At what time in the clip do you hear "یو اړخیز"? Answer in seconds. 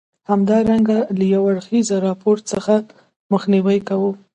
1.33-1.87